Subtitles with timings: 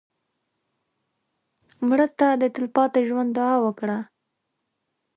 [1.87, 3.97] مړه ته د تلپاتې ژوند دعا وکړه